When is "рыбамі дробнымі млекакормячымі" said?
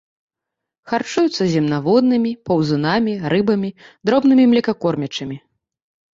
3.35-5.41